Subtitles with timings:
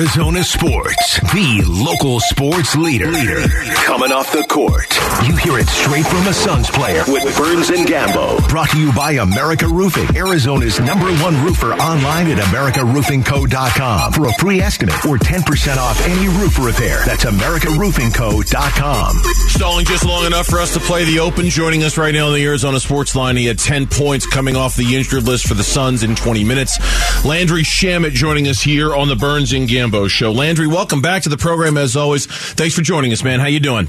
[0.00, 3.10] Arizona sports, the local sports leader.
[3.10, 3.42] leader.
[3.84, 4.88] Coming off the court,
[5.28, 8.48] you hear it straight from a Suns player with Burns and Gambo.
[8.48, 14.32] Brought to you by America Roofing, Arizona's number one roofer online at AmericaRoofingCo.com for a
[14.40, 17.04] free estimate or 10% off any roof repair.
[17.04, 19.16] That's AmericaRoofingCo.com.
[19.50, 21.50] Stalling just long enough for us to play the Open.
[21.50, 24.76] Joining us right now on the Arizona Sports Line, he had 10 points coming off
[24.76, 26.78] the injured list for the Suns in 20 minutes.
[27.22, 30.32] Landry Shamet joining us here on the Burns and Gambo show.
[30.32, 32.26] Landry, welcome back to the program as always.
[32.26, 33.40] Thanks for joining us, man.
[33.40, 33.88] How you doing?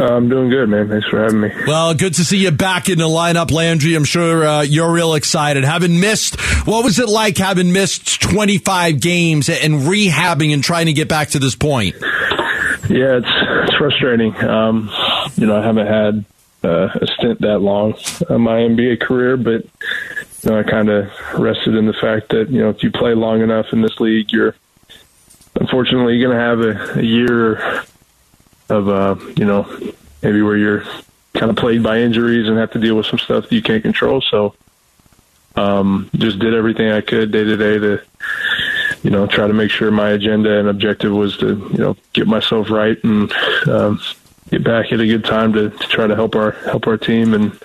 [0.00, 0.88] Uh, I'm doing good, man.
[0.88, 1.50] Thanks for having me.
[1.66, 3.94] Well, good to see you back in the lineup, Landry.
[3.94, 5.64] I'm sure uh, you're real excited.
[5.64, 10.92] Having missed, what was it like having missed 25 games and rehabbing and trying to
[10.92, 11.96] get back to this point?
[12.88, 14.36] Yeah, it's it's frustrating.
[14.36, 14.90] Um,
[15.34, 16.24] you know, I haven't had
[16.62, 17.94] uh, a stint that long
[18.30, 19.64] in my NBA career, but
[20.42, 23.14] you know, I kind of rested in the fact that you know if you play
[23.14, 24.54] long enough in this league, you're
[25.60, 27.82] unfortunately you're going to have a, a year
[28.68, 29.66] of uh, you know
[30.22, 30.84] maybe where you're
[31.34, 33.82] kind of plagued by injuries and have to deal with some stuff that you can't
[33.82, 34.20] control.
[34.20, 34.54] So
[35.56, 38.02] um, just did everything I could day to day to
[39.02, 42.26] you know try to make sure my agenda and objective was to you know get
[42.26, 43.32] myself right and
[43.66, 44.00] um,
[44.50, 47.34] get back at a good time to, to try to help our help our team
[47.34, 47.58] and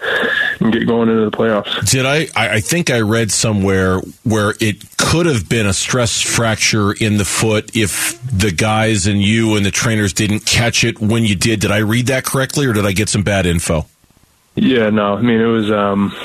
[0.64, 1.90] and get going into the playoffs.
[1.90, 2.28] Did I?
[2.36, 7.26] I think I read somewhere where it could have been a stress fracture in the
[7.26, 11.60] foot if the guys and you and the trainers didn't catch it when you did.
[11.60, 13.86] Did I read that correctly, or did I get some bad info?
[14.56, 15.16] Yeah, no.
[15.16, 16.16] I mean, it was um,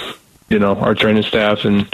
[0.48, 1.92] you know our training staff and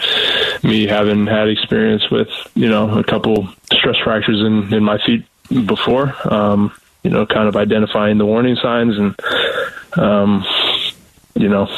[0.63, 5.25] me having had experience with you know a couple stress fractures in in my feet
[5.67, 6.15] before.
[6.31, 9.15] Um, you know, kind of identifying the warning signs and
[9.99, 10.45] um,
[11.35, 11.69] you know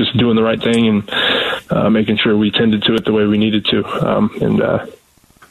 [0.00, 1.10] just doing the right thing and
[1.70, 3.84] uh, making sure we tended to it the way we needed to.
[3.84, 4.86] Um, and uh,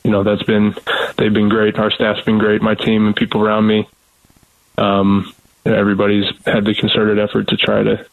[0.04, 0.76] you know that's been
[1.18, 1.78] they've been great.
[1.78, 2.62] Our staff's been great.
[2.62, 3.88] My team and people around me.
[4.78, 5.34] Um,
[5.66, 8.06] everybody's had the concerted effort to try to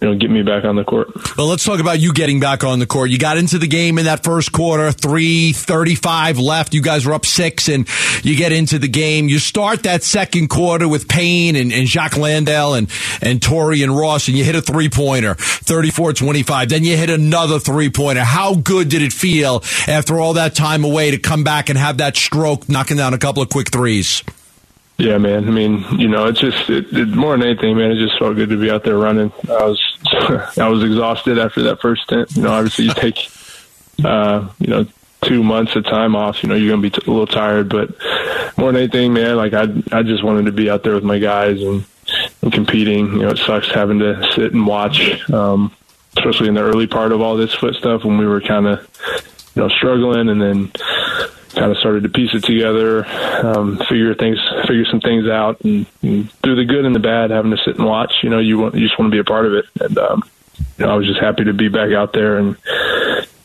[0.00, 1.08] you know, get me back on the court.
[1.36, 3.10] Well, let's talk about you getting back on the court.
[3.10, 6.72] You got into the game in that first quarter, three thirty-five left.
[6.72, 7.88] You guys were up six, and
[8.22, 9.28] you get into the game.
[9.28, 12.88] You start that second quarter with Payne and, and Jock Landale and
[13.20, 16.68] and Torian Ross, and you hit a three-pointer, 34-25.
[16.68, 18.22] Then you hit another three-pointer.
[18.22, 21.98] How good did it feel after all that time away to come back and have
[21.98, 24.22] that stroke, knocking down a couple of quick threes?
[24.98, 25.46] Yeah, man.
[25.46, 27.92] I mean, you know, it's just it, it, more than anything, man.
[27.92, 29.32] It just felt good to be out there running.
[29.48, 29.98] I was
[30.58, 32.34] I was exhausted after that first stint.
[32.34, 33.30] You know, obviously you take
[34.04, 34.86] uh, you know
[35.22, 36.42] two months of time off.
[36.42, 37.90] You know, you're gonna be t- a little tired, but
[38.58, 41.20] more than anything, man, like I I just wanted to be out there with my
[41.20, 41.84] guys and,
[42.42, 43.12] and competing.
[43.12, 45.72] You know, it sucks having to sit and watch, um,
[46.16, 48.80] especially in the early part of all this foot stuff when we were kind of
[49.54, 50.72] you know struggling, and then
[51.58, 53.06] kind of started to piece it together,
[53.44, 57.30] um, figure things, figure some things out, and, and through the good and the bad,
[57.30, 58.12] having to sit and watch.
[58.22, 60.22] You know, you want, you just want to be a part of it, and um,
[60.78, 62.56] you know, I was just happy to be back out there, and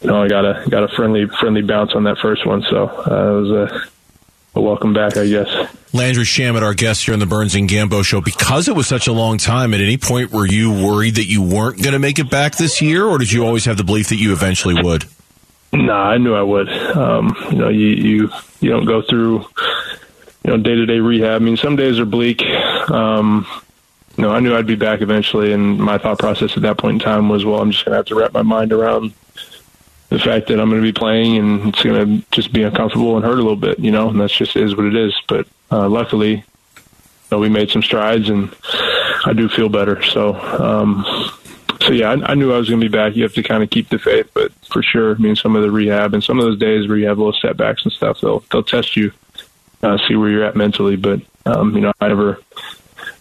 [0.01, 2.87] you know, I got a got a friendly friendly bounce on that first one, so
[2.87, 5.47] uh, it was a, a welcome back, I guess.
[5.93, 8.19] Landry Shamet, our guest here on the Burns and Gambo show.
[8.19, 11.43] Because it was such a long time, at any point were you worried that you
[11.43, 14.09] weren't going to make it back this year, or did you always have the belief
[14.09, 15.05] that you eventually would?
[15.73, 16.69] Nah, I knew I would.
[16.69, 19.39] Um, you know, you you you don't go through
[20.43, 21.41] you know day to day rehab.
[21.41, 22.43] I mean, some days are bleak.
[22.89, 23.47] Um,
[24.15, 27.01] you know, I knew I'd be back eventually, and my thought process at that point
[27.01, 29.13] in time was, well, I'm just going to have to wrap my mind around
[30.09, 33.15] the fact that I'm going to be playing, and it's going to just be uncomfortable
[33.15, 35.19] and hurt a little bit, you know, and that's just is what it is.
[35.27, 36.43] But uh, luckily, you
[37.31, 38.55] know, we made some strides, and
[39.25, 40.03] I do feel better.
[40.03, 40.35] So.
[40.35, 41.32] Um,
[41.83, 43.15] so yeah, I, I, knew I was going to be back.
[43.15, 45.61] You have to kind of keep the faith, but for sure, I mean, some of
[45.61, 48.43] the rehab and some of those days where you have little setbacks and stuff, they'll
[48.51, 49.11] they'll test you,
[49.81, 50.95] uh, see where you're at mentally.
[50.95, 52.39] But um, you know, I never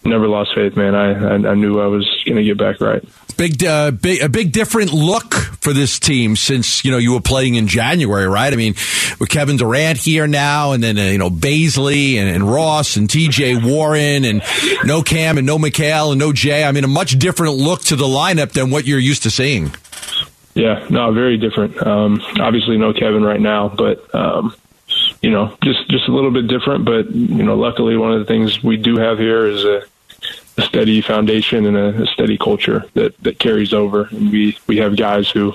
[0.05, 0.95] never lost faith, man.
[0.95, 3.03] I I, I knew I was going to get back right.
[3.35, 7.21] Big, uh, big, a big different look for this team since you know you were
[7.21, 8.53] playing in January, right?
[8.53, 8.73] I mean,
[9.19, 13.09] with Kevin Durant here now, and then uh, you know Bazley and, and, Ross and
[13.09, 13.63] T.J.
[13.63, 14.43] Warren, and
[14.85, 16.67] no Cam and no Mikal and no Jae.
[16.67, 19.73] I mean, a much different look to the lineup than what you're used to seeing.
[20.53, 21.85] Yeah, no, very different.
[21.85, 24.53] Um, obviously, no Kevin right now, but um,
[25.23, 26.85] you know, just just a little bit different.
[26.85, 29.83] But you know, luckily, one of the things we do have here is a
[30.57, 34.09] a steady foundation and a, a steady culture that that carries over.
[34.11, 35.53] And we we have guys who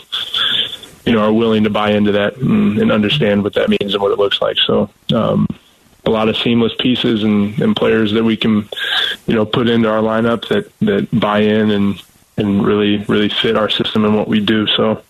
[1.04, 4.02] you know are willing to buy into that and, and understand what that means and
[4.02, 4.56] what it looks like.
[4.66, 4.90] So.
[5.14, 5.46] Um,
[6.06, 8.66] a lot of seamless pieces and, and players that we can,
[9.26, 12.02] you know, put into our lineup that, that buy in and,
[12.38, 14.66] and really, really fit our system and what we do.
[14.68, 15.02] So,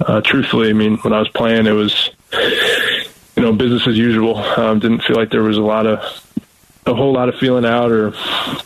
[0.00, 2.10] uh, truthfully, I mean, when I was playing, it was,
[3.42, 4.36] you know, business as usual.
[4.36, 5.98] Um, didn't feel like there was a lot of
[6.86, 8.12] a whole lot of feeling out or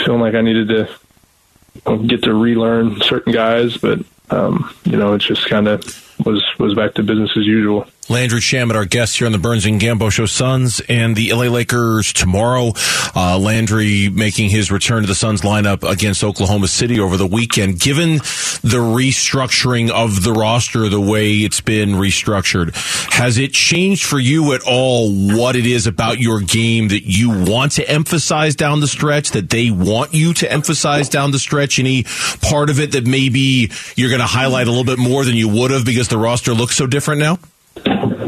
[0.04, 5.24] feeling like I needed to get to relearn certain guys, but um, you know, it's
[5.24, 5.82] just kind of
[6.24, 7.86] was was back to business as usual.
[8.08, 10.26] Landry Shamet, our guest here on the Burns and Gambo Show.
[10.26, 12.72] Suns and the LA Lakers tomorrow.
[13.16, 17.80] Uh, Landry making his return to the Suns lineup against Oklahoma City over the weekend.
[17.80, 18.18] Given
[18.62, 22.74] the restructuring of the roster, the way it's been restructured,
[23.12, 27.30] has it changed for you at all what it is about your game that you
[27.30, 31.80] want to emphasize down the stretch, that they want you to emphasize down the stretch?
[31.80, 32.04] Any
[32.40, 35.48] part of it that maybe you're going to highlight a little bit more than you
[35.48, 37.38] would have because the roster looks so different now?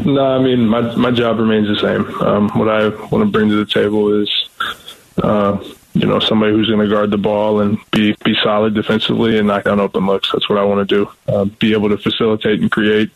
[0.05, 2.21] No, I mean my my job remains the same.
[2.21, 4.49] Um, what I want to bring to the table is,
[5.21, 5.57] uh,
[5.93, 9.47] you know, somebody who's going to guard the ball and be be solid defensively and
[9.47, 10.31] knock down open looks.
[10.31, 11.11] That's what I want to do.
[11.27, 13.11] Uh, be able to facilitate and create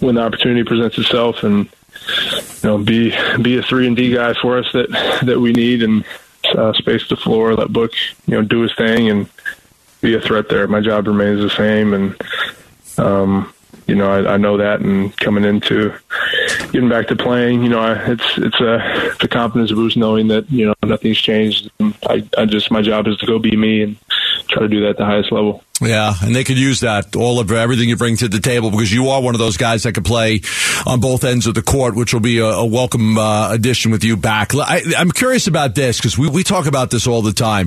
[0.00, 1.68] when the opportunity presents itself, and
[2.62, 4.90] you know, be be a three and D guy for us that
[5.22, 6.04] that we need and
[6.56, 7.92] uh, space the floor, let Book
[8.26, 9.28] you know do his thing and
[10.00, 10.66] be a threat there.
[10.66, 12.16] My job remains the same, and
[12.98, 13.53] um,
[13.86, 15.92] you know, I, I know that, and coming into
[16.72, 20.50] getting back to playing, you know, I, it's it's a a confidence boost knowing that
[20.50, 21.70] you know nothing's changed.
[22.08, 23.96] I, I just my job is to go be me and
[24.48, 25.63] try to do that at the highest level.
[25.80, 28.92] Yeah, and they could use that all of everything you bring to the table because
[28.92, 30.40] you are one of those guys that can play
[30.86, 34.04] on both ends of the court, which will be a, a welcome uh, addition with
[34.04, 34.54] you back.
[34.54, 37.66] I, am curious about this because we, we talk about this all the time.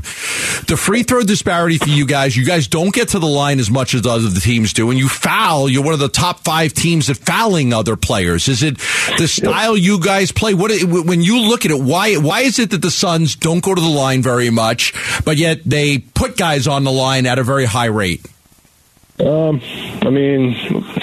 [0.67, 3.69] The free throw disparity for you guys, you guys don't get to the line as
[3.69, 5.67] much as other teams do, and you foul.
[5.67, 8.47] You're one of the top five teams at fouling other players.
[8.47, 8.77] Is it
[9.17, 10.53] the style you guys play?
[10.53, 13.75] What when you look at it, why why is it that the Suns don't go
[13.75, 14.93] to the line very much,
[15.25, 17.96] but yet they put guys on the line at a very high rate?
[19.19, 19.61] Um,
[20.03, 20.55] I mean,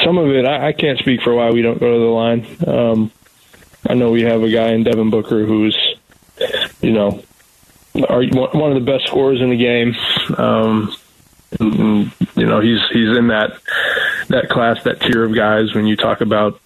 [0.04, 2.46] some of it I, I can't speak for why we don't go to the line.
[2.66, 3.10] Um,
[3.88, 5.76] I know we have a guy in Devin Booker who's,
[6.80, 7.22] you know,
[8.08, 9.94] our, one of the best scorers in the game.
[10.38, 10.94] Um,
[11.60, 13.58] and, you know, he's he's in that
[14.28, 15.74] that class, that tier of guys.
[15.74, 16.60] When you talk about,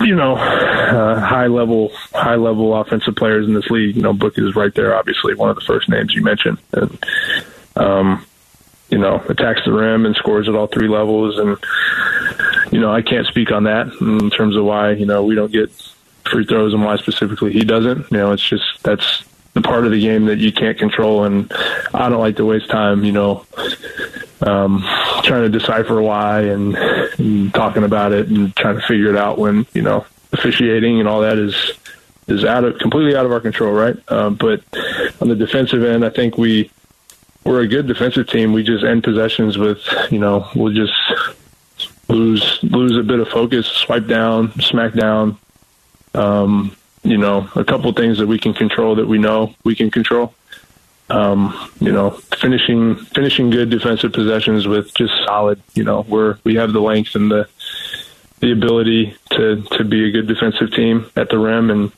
[0.00, 4.38] you know, uh, high level high level offensive players in this league, you know, Book
[4.38, 4.96] is right there.
[4.96, 6.58] Obviously, one of the first names you mentioned.
[6.72, 7.04] And,
[7.76, 8.26] um,
[9.00, 11.38] know, attacks the rim and scores at all three levels.
[11.38, 11.56] And,
[12.72, 15.52] you know, I can't speak on that in terms of why, you know, we don't
[15.52, 15.70] get
[16.30, 18.10] free throws and why specifically he doesn't.
[18.10, 19.24] You know, it's just that's
[19.54, 21.24] the part of the game that you can't control.
[21.24, 21.52] And
[21.92, 23.46] I don't like to waste time, you know,
[24.42, 24.80] um,
[25.24, 29.38] trying to decipher why and, and talking about it and trying to figure it out
[29.38, 31.72] when, you know, officiating and all that is
[32.28, 33.96] is out of completely out of our control, right?
[34.08, 34.62] Um, but
[35.20, 36.70] on the defensive end, I think we
[37.44, 38.52] we're a good defensive team.
[38.52, 39.78] We just end possessions with,
[40.10, 40.92] you know, we'll just
[42.08, 45.38] lose lose a bit of focus, swipe down, smack down.
[46.14, 49.90] Um, you know, a couple things that we can control that we know we can
[49.90, 50.34] control.
[51.08, 55.62] Um, you know, finishing finishing good defensive possessions with just solid.
[55.74, 57.48] You know, we're we have the length and the
[58.40, 61.92] the ability to to be a good defensive team at the rim and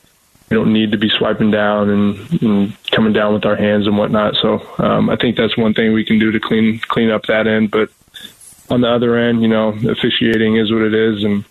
[0.49, 3.97] we don't need to be swiping down and, and coming down with our hands and
[3.97, 4.35] whatnot.
[4.35, 7.47] So um, I think that's one thing we can do to clean clean up that
[7.47, 7.71] end.
[7.71, 7.89] But
[8.69, 11.43] on the other end, you know, officiating is what it is, and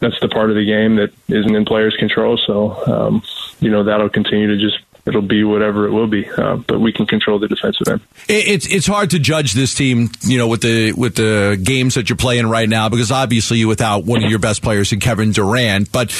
[0.00, 2.38] that's the part of the game that isn't in players' control.
[2.38, 3.22] So um,
[3.60, 4.78] you know that'll continue to just
[5.08, 6.28] it'll be whatever it will be.
[6.28, 8.00] Uh, but we can control the defensive end.
[8.28, 12.08] It's it's hard to judge this team, you know, with the with the games that
[12.08, 15.32] you're playing right now because obviously you're without one of your best players in Kevin
[15.32, 15.90] Durant.
[15.90, 16.12] But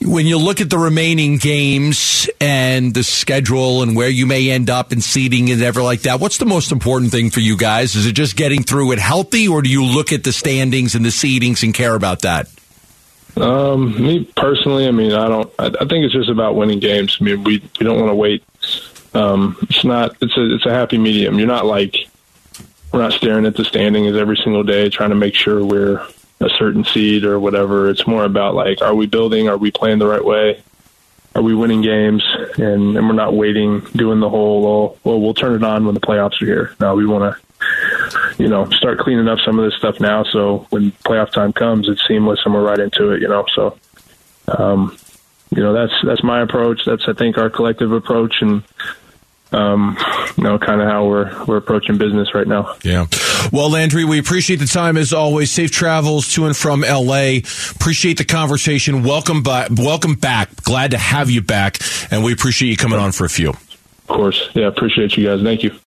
[0.00, 4.70] when you look at the remaining games and the schedule and where you may end
[4.70, 7.94] up in seeding and ever like that, what's the most important thing for you guys?
[7.94, 11.04] Is it just getting through it healthy, or do you look at the standings and
[11.04, 12.48] the seedings and care about that?
[13.36, 15.50] Um, me personally, I mean, I don't.
[15.58, 17.16] I, I think it's just about winning games.
[17.20, 18.44] I mean, we we don't want to wait.
[19.14, 20.16] Um, it's not.
[20.20, 21.38] It's a it's a happy medium.
[21.38, 21.96] You're not like
[22.92, 26.06] we're not staring at the standings every single day trying to make sure we're
[26.40, 27.88] a certain seed or whatever.
[27.88, 29.48] It's more about like, are we building?
[29.48, 30.62] Are we playing the right way?
[31.34, 32.22] Are we winning games?
[32.58, 35.94] And and we're not waiting, doing the whole well, well we'll turn it on when
[35.94, 36.74] the playoffs are here.
[36.80, 37.91] No, we want to
[38.38, 40.24] you know, start cleaning up some of this stuff now.
[40.24, 43.22] So when playoff time comes, it's seamless and we're right into it.
[43.22, 43.78] You know, so
[44.48, 44.96] um,
[45.50, 46.80] you know that's that's my approach.
[46.84, 48.62] That's I think our collective approach, and
[49.52, 49.96] um,
[50.36, 52.74] you know, kind of how we're we're approaching business right now.
[52.82, 53.06] Yeah.
[53.52, 55.50] Well, Landry, we appreciate the time as always.
[55.50, 57.38] Safe travels to and from LA.
[57.74, 59.02] Appreciate the conversation.
[59.02, 59.70] Welcome back.
[59.76, 60.62] Welcome back.
[60.62, 61.78] Glad to have you back,
[62.10, 63.50] and we appreciate you coming on for a few.
[63.50, 64.50] Of course.
[64.54, 64.68] Yeah.
[64.68, 65.42] Appreciate you guys.
[65.42, 65.72] Thank you.